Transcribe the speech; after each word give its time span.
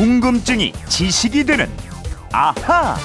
궁금증이 0.00 0.72
지식이 0.88 1.44
되는 1.44 1.66
아하. 2.32 2.96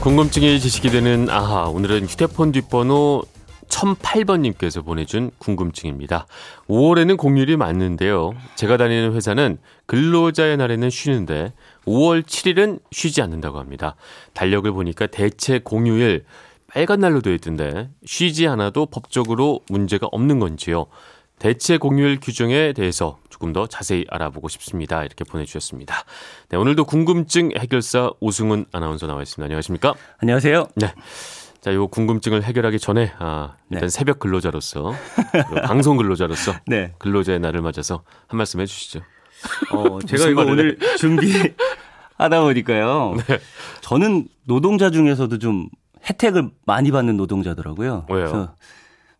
궁금증이 0.00 0.60
지식이 0.60 0.90
되는 0.90 1.28
아하. 1.28 1.64
오늘은 1.64 2.06
휴대폰 2.06 2.52
뒷번호 2.52 3.24
1008번님께서 3.66 4.84
보내준 4.84 5.32
궁금증입니다. 5.38 6.28
5월에는 6.68 7.16
공휴일이 7.16 7.56
맞는데요. 7.56 8.36
제가 8.54 8.76
다니는 8.76 9.12
회사는 9.14 9.58
근로자의 9.86 10.56
날에는 10.56 10.88
쉬는데 10.88 11.52
5월 11.84 12.22
7일은 12.22 12.78
쉬지 12.92 13.20
않는다고 13.20 13.58
합니다. 13.58 13.96
달력을 14.34 14.70
보니까 14.70 15.06
대체 15.08 15.58
공휴일 15.58 16.26
빨간 16.68 17.00
날로 17.00 17.22
되어 17.22 17.34
있던데 17.34 17.90
쉬지 18.06 18.46
않아도 18.46 18.86
법적으로 18.86 19.62
문제가 19.68 20.06
없는 20.12 20.38
건지요. 20.38 20.86
대체 21.38 21.78
공휴일 21.78 22.18
규정에 22.20 22.72
대해서 22.72 23.18
조금 23.30 23.52
더 23.52 23.66
자세히 23.66 24.04
알아보고 24.10 24.48
싶습니다. 24.48 25.04
이렇게 25.04 25.24
보내주셨습니다. 25.24 26.04
네, 26.48 26.56
오늘도 26.56 26.84
궁금증 26.84 27.50
해결사 27.56 28.10
오승훈 28.20 28.66
아나운서 28.72 29.06
나와 29.06 29.22
있습니다. 29.22 29.44
안녕하십니까? 29.44 29.94
안녕하세요. 30.18 30.68
네. 30.76 30.92
자, 31.60 31.74
요 31.74 31.86
궁금증을 31.88 32.42
해결하기 32.42 32.78
전에 32.78 33.12
아, 33.18 33.54
일단 33.70 33.82
네. 33.82 33.88
새벽 33.88 34.18
근로자로서 34.18 34.92
방송 35.64 35.96
근로자로서 35.96 36.54
네. 36.66 36.92
근로자의 36.98 37.38
날을 37.40 37.62
맞아서 37.62 38.02
한 38.26 38.36
말씀 38.38 38.60
해주시죠. 38.60 39.00
어, 39.72 39.98
제가 40.06 40.28
이거 40.28 40.42
오늘 40.42 40.78
준비 40.98 41.32
하다 42.16 42.40
보니까요. 42.42 43.14
네. 43.28 43.38
저는 43.80 44.26
노동자 44.44 44.90
중에서도 44.90 45.38
좀 45.38 45.68
혜택을 46.08 46.50
많이 46.64 46.90
받는 46.90 47.16
노동자더라고요. 47.16 48.06
왜요? 48.08 48.54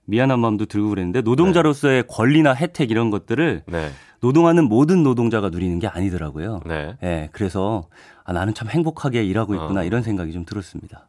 미안한 0.08 0.40
마음도 0.40 0.64
들고 0.64 0.88
그랬는데 0.88 1.20
노동자로서의 1.20 2.04
권리나 2.08 2.54
혜택 2.54 2.90
이런 2.90 3.10
것들을 3.10 3.62
네, 3.66 3.90
노동하는 4.20 4.64
모든 4.64 5.02
노동자가 5.02 5.50
누리는 5.50 5.78
게 5.78 5.86
아니더라고요. 5.86 6.60
네. 6.64 6.96
예, 7.02 7.28
그래서 7.32 7.84
아, 8.24 8.32
나는 8.32 8.54
참 8.54 8.68
행복하게 8.68 9.22
일하고 9.24 9.54
있구나 9.54 9.80
어. 9.80 9.84
이런 9.84 10.02
생각이 10.02 10.32
좀 10.32 10.44
들었습니다. 10.46 11.08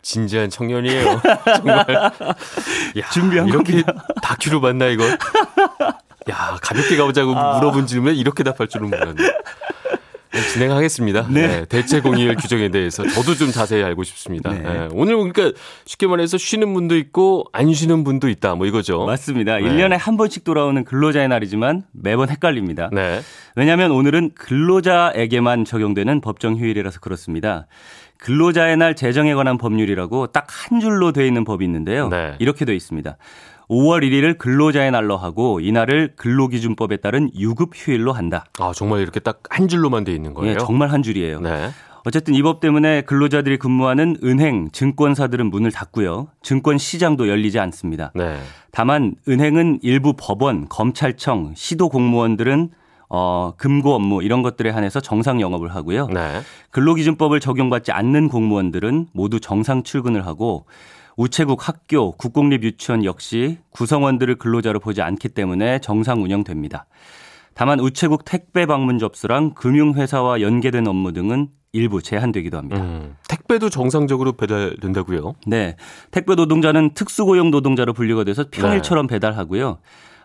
진지한 0.00 0.48
청년이에요. 0.48 1.20
정말. 1.56 1.86
야, 1.90 3.10
준비한 3.12 3.48
이렇게 3.48 3.82
다큐로 4.22 4.62
봤나 4.62 4.86
이거? 4.86 5.04
야, 6.30 6.56
가볍게 6.62 6.96
가보자고 6.96 7.36
아. 7.36 7.58
물어본 7.58 7.86
질문에 7.86 8.14
이렇게 8.14 8.44
답할 8.44 8.68
줄은 8.68 8.88
몰랐네. 8.88 9.22
네, 10.38 10.48
진행하겠습니다. 10.52 11.26
네. 11.30 11.46
네, 11.48 11.64
대체 11.64 12.00
공휴일 12.00 12.36
규정에 12.36 12.68
대해서 12.70 13.06
저도 13.06 13.34
좀 13.34 13.50
자세히 13.50 13.82
알고 13.82 14.04
싶습니다. 14.04 14.50
네. 14.50 14.60
네, 14.60 14.88
오늘 14.92 15.16
그러니까 15.16 15.58
쉽게 15.84 16.06
말해서 16.06 16.38
쉬는 16.38 16.72
분도 16.74 16.96
있고 16.96 17.46
안 17.52 17.72
쉬는 17.72 18.04
분도 18.04 18.28
있다. 18.28 18.54
뭐 18.54 18.66
이거죠. 18.66 19.04
맞습니다. 19.04 19.56
네. 19.58 19.64
1년에 19.64 19.98
한 19.98 20.16
번씩 20.16 20.44
돌아오는 20.44 20.84
근로자의 20.84 21.28
날이지만 21.28 21.82
매번 21.92 22.28
헷갈립니다. 22.30 22.88
네. 22.92 23.20
왜냐하면 23.56 23.90
오늘은 23.90 24.30
근로자에게만 24.36 25.64
적용되는 25.64 26.20
법정 26.20 26.56
휴일이라서 26.56 27.00
그렇습니다. 27.00 27.66
근로자의 28.18 28.76
날 28.76 28.94
제정에 28.94 29.34
관한 29.34 29.58
법률이라고 29.58 30.28
딱 30.28 30.48
한 30.48 30.80
줄로 30.80 31.12
되어 31.12 31.24
있는 31.24 31.44
법이 31.44 31.64
있는데요. 31.64 32.08
네. 32.08 32.34
이렇게 32.38 32.64
되어 32.64 32.74
있습니다. 32.74 33.16
5월 33.70 34.02
1일을 34.02 34.38
근로자의 34.38 34.90
날로 34.90 35.16
하고 35.16 35.60
이날을 35.60 36.14
근로기준법에 36.16 36.98
따른 36.98 37.30
유급 37.36 37.72
휴일로 37.74 38.12
한다. 38.12 38.44
아, 38.58 38.72
정말 38.74 39.00
이렇게 39.00 39.20
딱 39.20 39.40
한 39.50 39.68
줄로만 39.68 40.04
돼 40.04 40.12
있는 40.14 40.34
거예요? 40.34 40.52
예, 40.54 40.56
정말 40.58 40.90
한 40.90 41.02
줄이에요. 41.02 41.40
네. 41.40 41.68
어쨌든 42.04 42.34
이 42.34 42.42
법 42.42 42.60
때문에 42.60 43.02
근로자들이 43.02 43.58
근무하는 43.58 44.16
은행, 44.24 44.70
증권사들은 44.70 45.50
문을 45.50 45.70
닫고요. 45.72 46.28
증권 46.42 46.78
시장도 46.78 47.28
열리지 47.28 47.58
않습니다. 47.58 48.12
네. 48.14 48.38
다만 48.70 49.14
은행은 49.28 49.80
일부 49.82 50.14
법원, 50.16 50.68
검찰청, 50.68 51.52
시도 51.54 51.88
공무원들은 51.88 52.70
어, 53.10 53.52
금고 53.56 53.94
업무 53.94 54.22
이런 54.22 54.42
것들에 54.42 54.70
한해서 54.70 55.00
정상 55.00 55.40
영업을 55.40 55.74
하고요. 55.74 56.06
네. 56.08 56.40
근로기준법을 56.70 57.40
적용받지 57.40 57.90
않는 57.92 58.28
공무원들은 58.28 59.08
모두 59.12 59.40
정상 59.40 59.82
출근을 59.82 60.24
하고 60.26 60.66
우체국, 61.18 61.66
학교, 61.68 62.12
국공립 62.12 62.62
유치원 62.62 63.04
역시 63.04 63.58
구성원들을 63.70 64.36
근로자로 64.36 64.78
보지 64.78 65.02
않기 65.02 65.30
때문에 65.30 65.80
정상 65.80 66.22
운영됩니다. 66.22 66.86
다만 67.54 67.80
우체국 67.80 68.24
택배 68.24 68.66
방문 68.66 69.00
접수랑 69.00 69.54
금융회사와 69.54 70.40
연계된 70.40 70.86
업무 70.86 71.12
등은 71.12 71.48
일부 71.72 72.00
제한되기도 72.00 72.56
합니다. 72.56 72.80
음, 72.80 73.16
택배도 73.28 73.68
정상적으로 73.68 74.34
배달된다고요? 74.34 75.34
네. 75.48 75.74
택배 76.12 76.36
노동자는 76.36 76.94
특수고용 76.94 77.50
노동자로 77.50 77.94
분류가 77.94 78.22
돼서 78.22 78.44
평일처럼 78.48 79.08
배달하고요. 79.08 79.78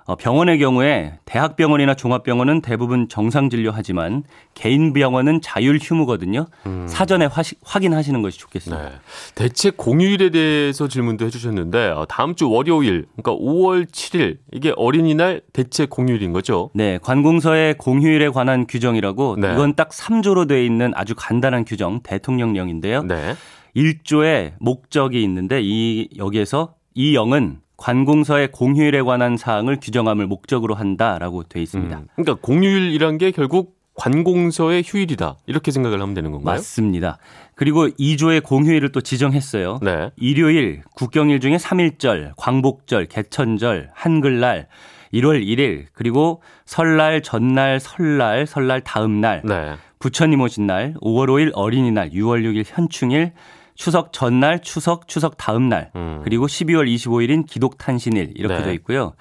어, 0.05 0.15
병원의 0.15 0.59
경우에 0.59 1.13
대학병원이나 1.25 1.93
종합병원은 1.95 2.61
대부분 2.61 3.07
정상 3.07 3.49
진료하지만 3.49 4.23
개인 4.53 4.91
병원은 4.91 5.39
자율 5.41 5.77
휴무거든요. 5.81 6.45
사전에 6.87 7.25
화시- 7.27 7.55
확인하시는 7.63 8.21
것이 8.21 8.37
좋겠습니다. 8.39 8.83
네. 8.89 8.95
대체 9.35 9.69
공휴일에 9.69 10.29
대해서 10.29 10.87
질문도 10.89 11.25
해주셨는데 11.25 11.87
어, 11.91 12.05
다음 12.09 12.35
주 12.35 12.49
월요일, 12.49 13.05
그러니까 13.15 13.31
5월 13.41 13.85
7일 13.85 14.37
이게 14.51 14.73
어린이날 14.75 15.41
대체 15.53 15.85
공휴일인 15.85 16.33
거죠? 16.33 16.69
네, 16.73 16.99
관공서의 17.01 17.75
공휴일에 17.77 18.29
관한 18.29 18.67
규정이라고 18.67 19.37
네. 19.39 19.53
이건 19.53 19.75
딱 19.75 19.89
3조로 19.89 20.47
되어 20.47 20.61
있는 20.61 20.91
아주 20.95 21.13
간단한 21.15 21.63
규정 21.65 22.01
대통령령인데요. 22.01 23.03
네. 23.03 23.35
1조의 23.75 24.53
목적이 24.59 25.23
있는데 25.23 25.61
이 25.63 26.07
여기에서 26.17 26.75
이 26.93 27.15
영은 27.15 27.59
관공서의 27.83 28.49
공휴일에 28.53 29.01
관한 29.01 29.35
사항을 29.35 29.77
규정함을 29.81 30.25
목적으로 30.25 30.73
한다라고 30.73 31.44
되어 31.44 31.61
있습니다. 31.61 31.97
음, 31.97 32.07
그러니까 32.16 32.35
공휴일이란 32.35 33.17
게 33.17 33.31
결국 33.31 33.75
관공서의 33.95 34.83
휴일이다 34.85 35.35
이렇게 35.47 35.69
생각을 35.71 36.01
하면 36.01 36.13
되는 36.13 36.31
건가요? 36.31 36.55
맞습니다. 36.55 37.17
그리고 37.55 37.89
2조의 37.89 38.41
공휴일을 38.41 38.94
또 38.94 39.01
지정했어요. 39.01 39.79
네. 39.81 40.11
일요일, 40.16 40.81
국경일 40.95 41.41
중에 41.41 41.57
3일절, 41.57 42.31
광복절, 42.38 43.07
개천절, 43.07 43.89
한글날, 43.94 44.67
1월 45.13 45.45
1일, 45.45 45.88
그리고 45.91 46.41
설날, 46.65 47.21
전날, 47.21 47.81
설날, 47.81 48.47
설날 48.47 48.79
다음 48.79 49.19
날, 49.19 49.41
네. 49.44 49.73
부처님 50.00 50.39
오신 50.39 50.65
날, 50.67 50.94
5월 51.01 51.27
5일 51.27 51.51
어린이날, 51.53 52.11
6월 52.11 52.44
6일 52.45 52.63
현충일, 52.65 53.33
추석 53.75 54.13
전날, 54.13 54.61
추석, 54.61 55.07
추석 55.07 55.38
다음 55.38 55.69
날, 55.69 55.91
음. 55.95 56.22
그리고 56.23 56.47
12월 56.47 56.88
25일인 56.94 57.45
기독탄신일 57.47 58.34
이렇게 58.35 58.56
네. 58.56 58.63
되어 58.63 58.73
있고요. 58.73 59.13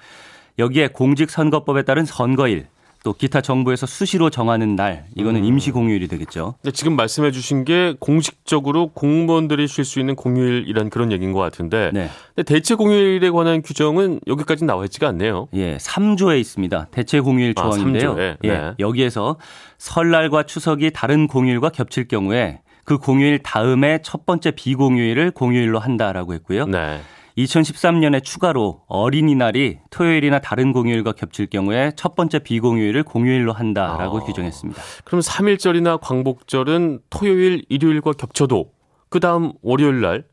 여기에 0.59 0.89
공직선거법에 0.89 1.83
따른 1.83 2.05
선거일, 2.05 2.67
또 3.03 3.11
기타 3.11 3.41
정부에서 3.41 3.85
수시로 3.85 4.29
정하는 4.29 4.75
날, 4.75 5.05
이거는 5.15 5.41
음. 5.41 5.45
임시 5.45 5.71
공휴일이 5.71 6.07
되겠죠. 6.07 6.55
근데 6.61 6.71
지금 6.71 6.95
말씀해 6.95 7.31
주신 7.31 7.65
게 7.65 7.95
공식적으로 7.99 8.89
공무원들이 8.89 9.67
쉴 9.67 9.83
수 9.83 9.99
있는 9.99 10.15
공휴일이란 10.15 10.89
그런 10.89 11.11
얘기인 11.11 11.33
것 11.33 11.39
같은데 11.39 11.89
네. 11.93 12.09
근데 12.33 12.43
대체 12.43 12.75
공휴일에 12.75 13.29
관한 13.31 13.61
규정은 13.61 14.21
여기까지 14.27 14.63
나와 14.63 14.85
있지가 14.85 15.09
않네요. 15.09 15.49
예, 15.53 15.77
3조에 15.77 16.39
있습니다. 16.39 16.87
대체 16.91 17.19
공휴일 17.19 17.53
아, 17.57 17.63
조항인데요. 17.63 18.15
예, 18.19 18.37
네. 18.41 18.73
여기에서 18.79 19.37
설날과 19.79 20.43
추석이 20.43 20.91
다른 20.91 21.27
공휴일과 21.27 21.69
겹칠 21.69 22.07
경우에 22.07 22.61
그 22.83 22.97
공휴일 22.97 23.39
다음에 23.39 23.99
첫 24.03 24.25
번째 24.25 24.51
비공휴일을 24.51 25.31
공휴일로 25.31 25.79
한다라고 25.79 26.33
했고요. 26.33 26.65
네. 26.65 26.99
2013년에 27.37 28.23
추가로 28.23 28.81
어린이날이 28.87 29.79
토요일이나 29.89 30.39
다른 30.39 30.71
공휴일과 30.71 31.13
겹칠 31.13 31.47
경우에 31.47 31.91
첫 31.95 32.15
번째 32.15 32.39
비공휴일을 32.39 33.03
공휴일로 33.03 33.53
한다라고 33.53 34.19
아. 34.19 34.23
규정했습니다. 34.23 34.81
그럼 35.03 35.21
3일절이나 35.21 35.99
광복절은 35.99 36.99
토요일, 37.09 37.65
일요일과 37.69 38.13
겹쳐도 38.13 38.71
그 39.09 39.19
다음 39.19 39.53
월요일 39.61 40.01
날 40.01 40.25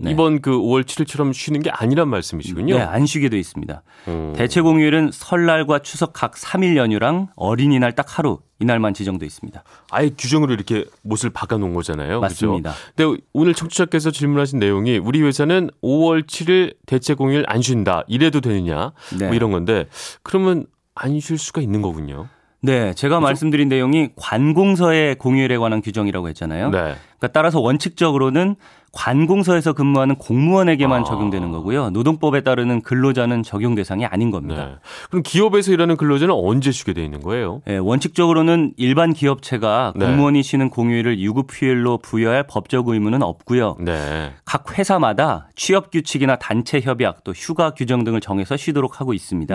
네. 0.00 0.10
이번 0.12 0.40
그 0.40 0.50
5월 0.52 0.84
7일처럼 0.84 1.32
쉬는 1.32 1.60
게 1.62 1.70
아니란 1.70 2.08
말씀이시군요. 2.08 2.76
네, 2.76 2.82
안 2.82 3.04
쉬게 3.06 3.28
돼 3.28 3.38
있습니다. 3.38 3.82
음. 4.08 4.32
대체 4.36 4.60
공휴일은 4.60 5.10
설날과 5.12 5.80
추석 5.80 6.12
각 6.12 6.32
3일 6.34 6.76
연휴랑 6.76 7.28
어린이날 7.36 7.92
딱 7.94 8.18
하루 8.18 8.38
이날만 8.60 8.94
지정돼 8.94 9.24
있습니다. 9.26 9.62
아예 9.90 10.10
규정으로 10.16 10.52
이렇게 10.54 10.84
못을 11.02 11.30
박아 11.30 11.58
놓은 11.58 11.74
거잖아요. 11.74 12.20
맞습니다. 12.20 12.72
그죠? 12.72 12.92
근데 12.96 13.22
오늘 13.32 13.54
청취자께서 13.54 14.10
질문하신 14.10 14.58
내용이 14.58 14.98
우리 14.98 15.22
회사는 15.22 15.70
5월 15.82 16.26
7일 16.26 16.74
대체 16.86 17.14
공휴일 17.14 17.44
안 17.46 17.62
쉰다. 17.62 18.04
이래도 18.08 18.40
되느냐? 18.40 18.92
네. 19.18 19.26
뭐 19.26 19.34
이런 19.34 19.50
건데 19.52 19.86
그러면 20.22 20.66
안 20.94 21.20
쉴 21.20 21.38
수가 21.38 21.60
있는 21.60 21.80
거군요. 21.82 22.28
네, 22.60 22.92
제가 22.94 23.20
말씀드린 23.20 23.68
내용이 23.68 24.08
관공서의 24.16 25.14
공휴일에 25.16 25.56
관한 25.58 25.80
규정이라고 25.80 26.28
했잖아요. 26.30 26.70
네. 26.70 26.78
그러니까 26.78 27.28
따라서 27.32 27.60
원칙적으로는 27.60 28.56
관공서에서 28.92 29.72
근무하는 29.72 30.16
공무원에게만 30.16 31.02
아. 31.02 31.04
적용되는 31.04 31.52
거고요. 31.52 31.90
노동법에 31.90 32.42
따르는 32.42 32.82
근로자는 32.82 33.42
적용 33.42 33.74
대상이 33.74 34.06
아닌 34.06 34.30
겁니다. 34.30 34.64
네. 34.64 34.74
그럼 35.10 35.22
기업에서 35.22 35.72
일하는 35.72 35.96
근로자는 35.96 36.34
언제 36.34 36.72
쉬게 36.72 36.92
돼 36.94 37.04
있는 37.04 37.20
거예요? 37.20 37.60
예, 37.68 37.76
원칙적으로는 37.76 38.72
일반 38.76 39.12
기업체가 39.12 39.92
네. 39.96 40.06
공무원이 40.06 40.42
쉬는 40.42 40.70
공휴일을 40.70 41.20
유급 41.20 41.48
휴일로 41.52 41.98
부여할 41.98 42.44
법적 42.48 42.88
의무는 42.88 43.22
없고요. 43.22 43.76
네. 43.80 44.32
각 44.44 44.78
회사마다 44.78 45.48
취업 45.54 45.90
규칙이나 45.90 46.36
단체 46.36 46.80
협약 46.80 47.24
또 47.24 47.32
휴가 47.32 47.70
규정 47.70 48.04
등을 48.04 48.20
정해서 48.20 48.56
쉬도록 48.56 49.00
하고 49.00 49.12
있습니다. 49.12 49.54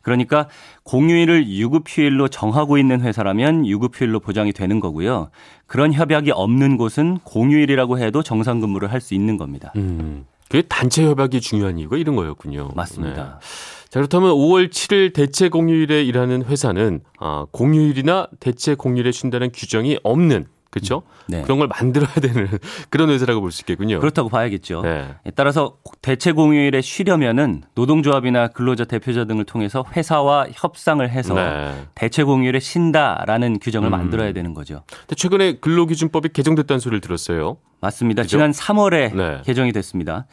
네. 0.00 0.02
그러니까 0.02 0.48
공휴일을 0.84 1.48
유급휴일로 1.48 2.28
정하고 2.28 2.78
있는 2.78 3.00
회사라면 3.02 3.66
유급휴일로 3.66 4.20
보장이 4.20 4.52
되는 4.52 4.80
거고요. 4.80 5.30
그런 5.66 5.92
협약이 5.92 6.30
없는 6.32 6.76
곳은 6.76 7.18
공휴일이라고 7.24 7.98
해도 7.98 8.22
정상 8.22 8.60
근무를 8.60 8.90
할 8.92 9.00
수 9.00 9.14
있는 9.14 9.36
겁니다. 9.36 9.72
음. 9.76 10.26
그게 10.48 10.62
단체 10.68 11.04
협약이 11.04 11.40
중요한 11.40 11.78
이유가 11.78 11.96
이런 11.96 12.16
거였군요. 12.16 12.70
맞습니다. 12.74 13.38
네. 13.40 13.88
자, 13.88 14.00
그렇다면 14.00 14.30
5월 14.32 14.68
7일 14.70 15.12
대체 15.12 15.48
공휴일에 15.48 16.02
일하는 16.04 16.44
회사는 16.44 17.00
아, 17.20 17.46
공휴일이나 17.52 18.26
대체 18.40 18.74
공휴일에 18.74 19.12
쉰다는 19.12 19.50
규정이 19.52 19.98
없는 20.02 20.46
그렇죠? 20.70 21.02
네. 21.26 21.42
그런 21.42 21.58
걸 21.58 21.66
만들어야 21.68 22.12
되는 22.14 22.48
그런 22.90 23.10
회사라고 23.10 23.40
볼 23.40 23.50
수 23.50 23.62
있겠군요. 23.62 23.98
그렇다고 23.98 24.28
봐야겠죠. 24.28 24.82
네. 24.82 25.08
따라서 25.34 25.76
대체 26.00 26.30
공휴일에 26.32 26.80
쉬려면은 26.80 27.62
노동조합이나 27.74 28.48
근로자 28.48 28.84
대표자 28.84 29.24
등을 29.24 29.44
통해서 29.44 29.84
회사와 29.96 30.46
협상을 30.52 31.08
해서 31.10 31.34
네. 31.34 31.74
대체 31.96 32.22
공휴일에 32.22 32.60
쉰다라는 32.60 33.58
규정을 33.58 33.88
음. 33.88 33.90
만들어야 33.90 34.32
되는 34.32 34.54
거죠. 34.54 34.84
근데 34.88 35.16
최근에 35.16 35.58
근로기준법이 35.58 36.28
개정됐다는 36.32 36.78
소리를 36.78 37.00
들었어요. 37.00 37.56
맞습니다. 37.80 38.22
그죠? 38.22 38.36
지난 38.36 38.52
3월에 38.52 39.14
네. 39.14 39.42
개정이 39.44 39.72
됐습니다. 39.72 40.26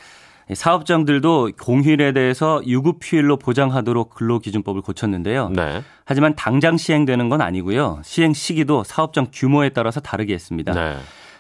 사업장들도 0.54 1.52
공휴일에 1.62 2.14
대해서 2.14 2.62
유급휴일로 2.66 3.38
보장하도록 3.38 4.16
근로기준법을 4.16 4.82
고쳤는데요. 4.82 5.50
네. 5.50 5.84
하지만 6.06 6.36
당장 6.36 6.78
시행되는 6.78 7.30
건 7.30 7.42
아니고요. 7.42 8.02
시행 8.04 8.34
시기도 8.34 8.84
사업장 8.84 9.28
규모에 9.32 9.70
따라서 9.70 10.00
다르게 10.00 10.34
했습니다. 10.34 10.74
네. 10.74 10.98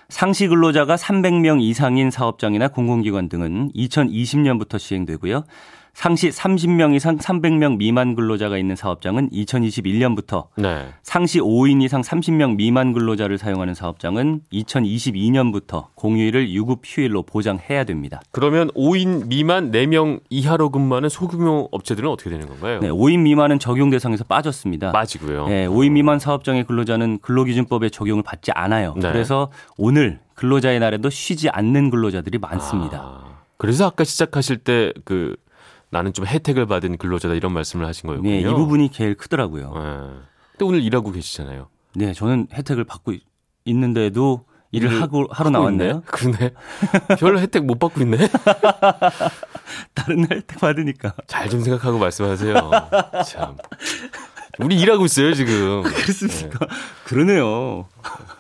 상시 0.09 0.47
근로자가 0.47 0.95
300명 0.95 1.61
이상인 1.61 2.11
사업장이나 2.11 2.69
공공기관 2.69 3.27
등은 3.29 3.71
2020년부터 3.75 4.79
시행되고요. 4.79 5.43
상시 5.97 6.29
30명 6.29 6.93
이상 6.93 7.17
300명 7.17 7.77
미만 7.77 8.13
근로자가 8.13 8.59
있는 8.59 8.75
사업장은 8.75 9.31
2021년부터 9.31 10.45
네. 10.55 10.89
상시 11.01 11.39
5인 11.39 11.81
이상 11.81 12.01
30명 12.01 12.55
미만 12.55 12.93
근로자를 12.93 13.39
사용하는 13.39 13.73
사업장은 13.73 14.41
2022년부터 14.53 15.87
공휴일을 15.95 16.51
유급 16.51 16.81
휴일로 16.85 17.23
보장해야 17.23 17.83
됩니다. 17.85 18.21
그러면 18.29 18.69
5인 18.75 19.25
미만 19.25 19.71
4명 19.71 20.19
이하로 20.29 20.69
근무하는 20.69 21.09
소규모 21.09 21.67
업체들은 21.71 22.07
어떻게 22.07 22.29
되는 22.29 22.47
건가요? 22.47 22.79
네, 22.79 22.89
5인 22.89 23.21
미만은 23.21 23.57
적용 23.57 23.89
대상에서 23.89 24.23
빠졌습니다. 24.23 24.91
빠지고요. 24.91 25.47
네, 25.47 25.65
5인 25.65 25.93
미만 25.93 26.19
사업장의 26.19 26.65
근로자는 26.65 27.17
근로기준법의 27.23 27.89
적용을 27.89 28.21
받지 28.21 28.51
않아요. 28.51 28.93
네. 28.97 29.11
그래서 29.11 29.49
오늘 29.79 30.19
근로자의 30.35 30.79
날에도 30.79 31.09
쉬지 31.09 31.49
않는 31.49 31.89
근로자들이 31.89 32.37
많습니다. 32.37 32.99
아, 32.99 33.37
그래서 33.57 33.87
아까 33.87 34.03
시작하실 34.03 34.57
때그 34.57 35.37
나는 35.89 36.13
좀 36.13 36.25
혜택을 36.25 36.65
받은 36.65 36.97
근로자다 36.97 37.33
이런 37.35 37.53
말씀을 37.53 37.85
하신 37.85 38.07
거였군요. 38.07 38.29
네, 38.29 38.41
이 38.41 38.43
부분이 38.45 38.89
제일 38.91 39.15
크더라고요. 39.15 39.71
네. 39.73 40.19
근데 40.51 40.65
오늘 40.65 40.81
일하고 40.83 41.11
계시잖아요. 41.11 41.67
네, 41.95 42.13
저는 42.13 42.47
혜택을 42.53 42.83
받고 42.83 43.13
있- 43.13 43.23
있는데도 43.65 44.45
일을 44.71 45.01
하고 45.01 45.25
하러 45.31 45.49
나왔네요. 45.49 46.03
그러네. 46.07 46.51
별 47.19 47.37
혜택 47.37 47.65
못 47.65 47.79
받고 47.79 48.01
있네. 48.01 48.17
다른 49.95 50.21
날 50.21 50.37
혜택 50.39 50.59
받으니까. 50.59 51.13
잘 51.27 51.49
좀 51.49 51.61
생각하고 51.61 51.97
말씀하세요. 51.99 52.71
참. 53.25 53.55
우리 54.59 54.75
일하고 54.79 55.05
있어요 55.05 55.33
지금. 55.33 55.83
그렇습니까? 55.87 56.65
그러네요. 57.05 57.87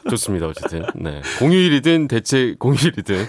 좋습니다. 0.09 0.47
어쨌든 0.47 0.83
네. 0.95 1.21
공휴일이든 1.39 2.07
대체 2.07 2.55
공휴일이든 2.59 3.25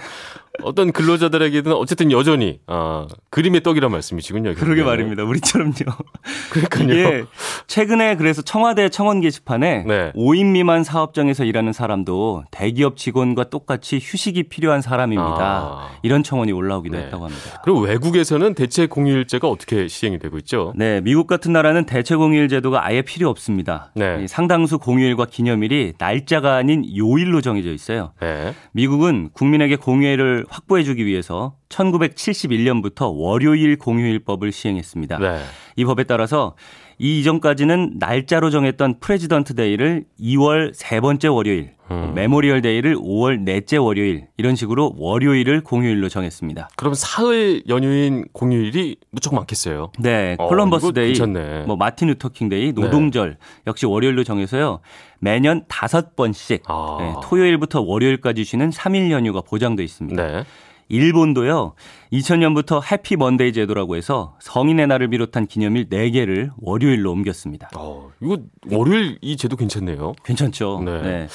어떤 0.63 0.91
근로자들에게는 0.91 1.73
어쨌든 1.73 2.11
여전히 2.11 2.59
아, 2.67 3.07
그림의 3.29 3.61
떡이란 3.63 3.91
말씀이시군요. 3.91 4.55
그러게. 4.55 4.83
말입니다. 4.83 5.23
우리처럼요. 5.23 5.73
그러니까요. 6.51 6.93
예. 6.93 7.23
최근에 7.67 8.15
그래서 8.15 8.41
청와대 8.41 8.89
청원 8.89 9.21
게시판에 9.21 9.83
네. 9.87 10.11
5인 10.15 10.47
미만 10.51 10.83
사업장에서 10.83 11.43
일하는 11.43 11.73
사람도 11.73 12.43
대기업 12.51 12.97
직원과 12.97 13.45
똑같이 13.45 13.99
휴식이 14.01 14.43
필요한 14.43 14.81
사람입니다. 14.81 15.37
아. 15.39 15.89
이런 16.01 16.23
청원이 16.23 16.51
올라오기도 16.51 16.97
네. 16.97 17.03
했다고 17.05 17.25
합니다. 17.25 17.61
그럼 17.63 17.83
외국에서는 17.83 18.53
대체 18.55 18.87
공휴일제가 18.87 19.47
어떻게 19.47 19.87
시행이 19.87 20.19
되고 20.19 20.37
있죠? 20.39 20.73
네, 20.75 21.01
미국 21.01 21.27
같은 21.27 21.53
나라는 21.53 21.85
대체 21.85 22.15
공휴일 22.15 22.47
제도가 22.49 22.85
아예 22.85 23.01
필요 23.01 23.29
없습니다. 23.29 23.91
네. 23.95 24.21
이 24.23 24.27
상당수 24.27 24.79
공휴일과 24.79 25.25
기념일이 25.25 25.93
날짜가 25.97 26.55
아닌 26.55 26.83
요일로 26.97 27.41
정해져 27.41 27.71
있어요. 27.71 28.11
네. 28.21 28.53
미국은 28.71 29.29
국민에게 29.33 29.75
공휴일을 29.75 30.45
확보해 30.49 30.83
주기 30.83 31.05
위해서 31.05 31.58
1971년부터 31.69 33.11
월요일 33.15 33.77
공휴일법을 33.77 34.51
시행했습니다. 34.51 35.19
네. 35.19 35.39
이 35.75 35.85
법에 35.85 36.03
따라서 36.03 36.55
이 36.97 37.19
이전까지는 37.19 37.93
날짜로 37.97 38.49
정했던 38.49 38.99
President 38.99 39.55
Day를 39.55 40.03
2월 40.19 40.73
세 40.73 40.99
번째 40.99 41.29
월요일, 41.29 41.71
음. 41.91 42.11
Memorial 42.13 42.61
Day를 42.61 42.97
5월 42.97 43.39
넷째 43.39 43.77
월요일 43.77 44.27
이런 44.35 44.55
식으로 44.55 44.95
월요일을 44.97 45.61
공휴일로 45.61 46.09
정했습니다. 46.09 46.69
그럼 46.75 46.93
사흘 46.95 47.63
연휴인 47.69 48.25
공휴일이 48.33 48.97
무척 49.11 49.33
많겠어요. 49.33 49.93
네, 49.99 50.35
어, 50.37 50.49
Columbus 50.49 50.91
Day, 50.91 51.13
괜찮네. 51.13 51.63
뭐 51.67 51.77
마틴 51.77 52.09
루터킹 52.09 52.49
Day, 52.49 52.73
노동절 52.73 53.37
역시 53.65 53.85
월요일로 53.85 54.25
정해서요. 54.25 54.81
매년 55.19 55.63
다섯 55.69 56.17
번씩 56.17 56.63
아. 56.67 56.97
네, 56.99 57.13
토요일부터 57.23 57.79
월요일까지 57.79 58.43
쉬는 58.43 58.71
3일 58.71 59.11
연휴가 59.11 59.39
보장돼 59.39 59.83
있습니다. 59.83 60.21
네. 60.21 60.43
일본도요. 60.89 61.73
2000년부터 62.11 62.81
해피 62.91 63.15
먼데이 63.15 63.53
제도라고 63.53 63.95
해서 63.95 64.35
성인의 64.39 64.87
날을 64.87 65.09
비롯한 65.09 65.45
기념일 65.45 65.87
4개를 65.89 66.49
월요일로 66.57 67.11
옮겼습니다. 67.11 67.69
어, 67.75 68.11
이거 68.21 68.39
월요일 68.71 69.17
이 69.21 69.37
제도 69.37 69.55
괜찮네요. 69.55 70.13
괜찮죠? 70.25 70.81
네. 70.83 71.01
네. 71.01 71.27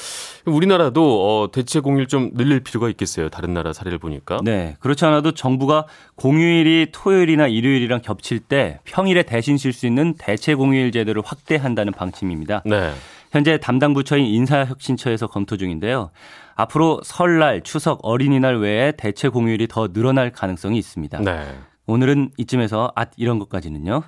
우리나라도 0.45 1.01
어, 1.43 1.51
대체 1.51 1.79
공휴일 1.79 2.07
좀 2.07 2.31
늘릴 2.33 2.59
필요가 2.59 2.89
있겠어요. 2.89 3.29
다른 3.29 3.53
나라 3.53 3.71
사례를 3.73 3.97
보니까. 3.97 4.39
네. 4.43 4.75
그렇지 4.79 5.05
않아도 5.05 5.31
정부가 5.31 5.85
공휴일이 6.15 6.89
토요일이나 6.91 7.47
일요일이랑 7.47 8.01
겹칠 8.01 8.39
때 8.39 8.79
평일에 8.83 9.23
대신 9.23 9.57
쉴 9.57 9.71
수 9.71 9.87
있는 9.87 10.13
대체 10.17 10.53
공휴일 10.55 10.91
제도를 10.91 11.21
확대한다는 11.25 11.93
방침입니다. 11.93 12.63
네. 12.65 12.91
현재 13.35 13.57
담당 13.57 13.93
부처인 13.93 14.25
인사혁신처에서 14.27 15.27
검토 15.27 15.57
중인데요. 15.57 16.09
앞으로 16.55 17.01
설날, 17.03 17.59
추석, 17.63 17.99
어린이날 18.01 18.55
외에 18.59 18.93
대체 18.93 19.27
공휴일이 19.27 19.67
더 19.67 19.89
늘어날 19.89 20.31
가능성이 20.31 20.77
있습니다. 20.77 21.19
네. 21.19 21.43
오늘은 21.85 22.31
이쯤에서 22.37 22.93
앗 22.95 23.09
이런 23.17 23.37
것까지는요. 23.39 24.03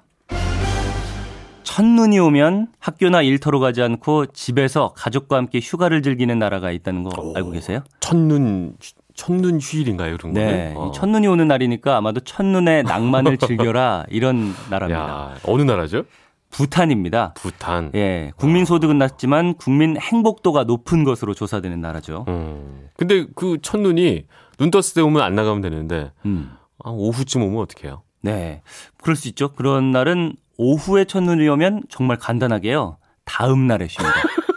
첫눈이 1.64 2.18
오면 2.20 2.68
학교나 2.80 3.22
일터로 3.22 3.60
가지 3.60 3.82
않고 3.82 4.28
집에서 4.28 4.94
가족과 4.96 5.36
함께 5.36 5.60
휴가를 5.62 6.02
즐기는 6.02 6.40
나라가 6.40 6.72
있다는 6.72 7.04
거 7.04 7.10
오. 7.22 7.36
알고 7.36 7.52
계세요? 7.52 7.82
첫눈 8.00 8.78
첫눈 9.14 9.60
휴일인가요, 9.60 10.16
그런 10.16 10.32
네. 10.32 10.74
거는? 10.74 10.78
어. 10.78 10.88
이 10.88 10.94
첫눈이 10.94 11.28
오는 11.28 11.50
날이니까 11.50 11.98
아마도 11.98 12.22
첫눈의 12.22 12.84
낭만을 12.84 13.40
즐겨라 13.40 14.06
이런 14.08 14.54
나라입니다. 14.72 15.02
야, 15.02 15.36
어느 15.44 15.64
나라죠? 15.64 16.06
부탄입니다. 16.50 17.34
부탄. 17.34 17.92
예. 17.96 18.32
국민 18.38 18.66
소득은 18.66 18.98
낮지만 18.98 19.56
국민 19.56 19.98
행복도가 19.98 20.64
높은 20.64 21.04
것으로 21.04 21.34
조사되는 21.34 21.80
나라죠. 21.80 22.26
음. 22.28 22.90
근데 22.96 23.26
그 23.36 23.58
첫눈이 23.62 24.26
눈 24.58 24.72
떴을 24.72 24.84
때 24.96 25.02
오면 25.02 25.22
안 25.22 25.36
나가면 25.36 25.62
되는데 25.62 26.12
음. 26.26 26.52
아, 26.84 26.90
오후쯤 26.90 27.44
오면 27.44 27.60
어떡해요? 27.62 28.04
네. 28.22 28.62
그럴 29.02 29.16
수 29.16 29.28
있죠. 29.30 29.54
그런 29.54 29.92
날은 29.92 30.36
오후에 30.58 31.06
첫눈이 31.06 31.48
오면 31.48 31.84
정말 31.90 32.18
간단하게요. 32.18 32.98
다음 33.26 33.68
날에 33.68 33.88
쉽니다. 33.88 34.16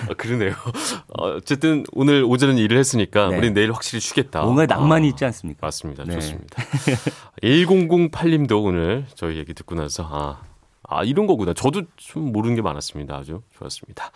아, 0.08 0.14
그러네요. 0.14 0.52
어, 1.18 1.28
어쨌든 1.36 1.84
오늘 1.92 2.24
오전은 2.24 2.56
일을 2.58 2.78
했으니까 2.78 3.28
네. 3.28 3.38
우리 3.38 3.50
내일 3.52 3.72
확실히 3.72 4.00
쉬겠다. 4.00 4.42
뭔가 4.42 4.66
낭만이 4.66 5.06
아, 5.06 5.10
있지 5.10 5.24
않습니까? 5.24 5.66
맞습니다. 5.66 6.04
네. 6.04 6.14
좋습니다. 6.14 6.62
1008님도 7.42 8.64
오늘 8.64 9.06
저희 9.14 9.36
얘기 9.38 9.54
듣고 9.54 9.74
나서 9.74 10.08
아, 10.10 10.40
아 10.90 11.04
이런 11.04 11.26
거구나. 11.26 11.54
저도 11.54 11.82
좀 11.96 12.32
모르는 12.32 12.56
게 12.56 12.62
많았습니다. 12.62 13.16
아주 13.16 13.42
좋았습니다. 13.56 14.10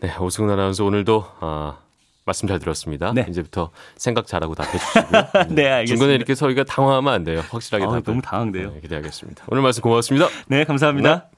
네, 0.00 0.14
오승훈 0.18 0.50
아나운서 0.50 0.84
오늘도 0.84 1.24
아, 1.40 1.78
말씀 2.26 2.46
잘 2.46 2.58
들었습니다. 2.58 3.12
네. 3.14 3.26
이제부터 3.28 3.70
생각 3.96 4.26
잘하고 4.26 4.54
답해 4.54 4.78
주시고요. 4.78 5.22
네, 5.50 5.68
알겠습니다. 5.68 5.86
중간에 5.86 6.14
이렇게 6.14 6.34
저희가 6.34 6.64
당황하면 6.64 7.12
안 7.12 7.24
돼요. 7.24 7.42
확실하게 7.48 7.84
아, 7.86 7.88
답을 7.88 8.02
너무 8.02 8.22
당황돼요. 8.22 8.74
네, 8.74 8.80
기대하겠습니다. 8.80 9.44
오늘 9.48 9.62
말씀 9.62 9.82
고맙습니다. 9.82 10.28
네, 10.46 10.64
감사합니다. 10.64 11.30